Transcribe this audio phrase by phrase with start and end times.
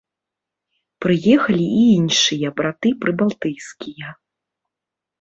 [1.05, 4.07] Прыехалі і іншыя браты прыбалтыйскія.